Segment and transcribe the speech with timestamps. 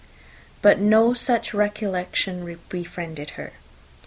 [0.63, 3.53] But no such recollection befriended her.